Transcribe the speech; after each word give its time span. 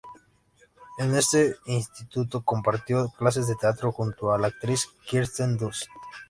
En 0.97 1.13
este 1.13 1.57
instituto 1.67 2.41
compartió 2.41 3.09
clases 3.19 3.45
de 3.45 3.53
teatro 3.55 3.91
junto 3.91 4.31
a 4.33 4.39
la 4.39 4.47
actriz 4.47 4.87
Kirsten 5.05 5.57
Dunst. 5.59 5.85